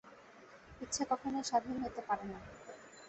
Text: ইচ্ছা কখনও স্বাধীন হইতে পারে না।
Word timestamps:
ইচ্ছা 0.81 1.03
কখনও 1.11 1.41
স্বাধীন 1.43 1.75
হইতে 1.83 2.01
পারে 2.07 2.25
না। 2.25 2.39